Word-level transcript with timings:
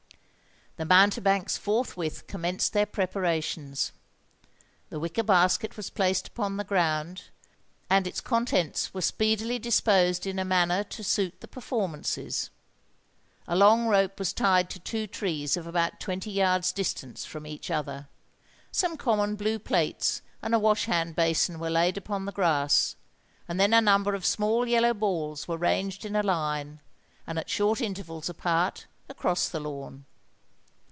The 0.77 0.85
mountebanks 0.85 1.57
forthwith 1.57 2.25
commenced 2.27 2.71
their 2.73 2.87
preparations. 2.87 3.91
The 4.89 4.99
wicker 5.01 5.21
basket 5.21 5.75
was 5.77 5.89
placed 5.91 6.29
upon 6.29 6.55
the 6.57 6.63
ground; 6.63 7.25
and 7.89 8.07
its 8.07 8.19
contents 8.21 8.91
were 8.91 9.01
speedily 9.01 9.59
disposed 9.59 10.25
in 10.25 10.39
a 10.39 10.45
manner 10.45 10.83
to 10.85 11.03
suit 11.03 11.39
the 11.41 11.47
performances. 11.47 12.49
A 13.47 13.55
long 13.55 13.85
rope 13.87 14.17
was 14.17 14.31
tied 14.33 14.69
to 14.71 14.79
two 14.79 15.05
trees 15.05 15.55
of 15.57 15.67
about 15.67 15.99
twenty 15.99 16.31
yards' 16.31 16.71
distance 16.71 17.25
from 17.25 17.45
each 17.45 17.69
other: 17.69 18.07
some 18.71 18.95
common 18.97 19.35
blue 19.35 19.59
plates 19.59 20.21
and 20.41 20.55
a 20.55 20.59
wash 20.59 20.85
hand 20.85 21.15
basin 21.15 21.59
were 21.59 21.69
laid 21.69 21.95
upon 21.97 22.25
the 22.25 22.31
grass; 22.31 22.95
and 23.47 23.59
then 23.59 23.73
a 23.73 23.81
number 23.81 24.15
of 24.15 24.25
small 24.25 24.65
yellow 24.67 24.95
balls 24.95 25.47
were 25.47 25.57
ranged 25.57 26.05
in 26.05 26.15
a 26.15 26.23
line, 26.23 26.79
and 27.27 27.37
at 27.37 27.49
short 27.51 27.81
intervals 27.81 28.29
apart, 28.29 28.87
across 29.09 29.47
the 29.49 29.59
lawn. 29.59 30.05